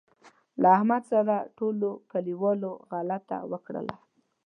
[0.61, 3.95] له احمد سره ټولوکلیوالو غلطه وکړله.